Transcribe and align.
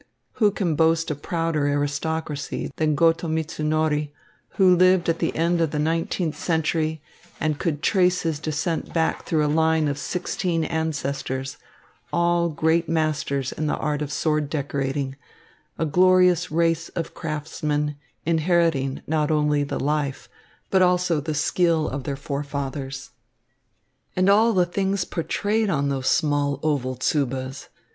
Who 0.41 0.49
can 0.49 0.73
boast 0.75 1.11
a 1.11 1.15
prouder 1.15 1.67
aristocracy 1.67 2.71
than 2.77 2.95
Goto 2.95 3.27
Mitsunori, 3.27 4.11
who 4.57 4.75
lived 4.75 5.09
at 5.09 5.19
the 5.19 5.35
end 5.35 5.61
of 5.61 5.69
the 5.69 5.77
nineteenth 5.77 6.35
century 6.35 7.03
and 7.39 7.59
could 7.59 7.83
trace 7.83 8.23
his 8.23 8.39
descent 8.39 8.95
back 8.95 9.27
through 9.27 9.45
a 9.45 9.47
line 9.47 9.87
of 9.87 9.99
sixteen 9.99 10.63
ancestors, 10.63 11.57
all 12.11 12.49
great 12.49 12.89
masters 12.89 13.51
in 13.51 13.67
the 13.67 13.77
art 13.77 14.01
of 14.01 14.11
sword 14.11 14.49
decorating, 14.49 15.17
a 15.77 15.85
glorious 15.85 16.49
race 16.49 16.89
of 16.95 17.13
craftsmen, 17.13 17.95
inheriting 18.25 19.03
not 19.05 19.29
only 19.29 19.63
the 19.63 19.79
life, 19.79 20.27
but 20.71 20.81
also 20.81 21.19
the 21.21 21.35
skill 21.35 21.87
of 21.87 22.05
their 22.05 22.15
fore 22.15 22.41
fathers. 22.43 23.11
And 24.15 24.31
all 24.31 24.53
the 24.53 24.65
things 24.65 25.05
portrayed 25.05 25.69
on 25.69 25.89
those 25.89 26.07
small 26.07 26.59
oval 26.63 26.95
tsubas! 26.95 27.67